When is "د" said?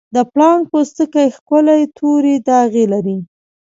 0.15-0.17